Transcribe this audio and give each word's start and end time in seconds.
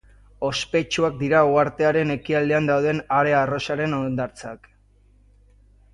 Ospetsuak 0.47 1.19
dira 1.19 1.41
uhartearen 1.49 2.15
ekialdean 2.15 2.71
dauden 2.71 3.05
are 3.19 3.37
arrosaren 3.43 3.97
hondartzak. 3.99 4.71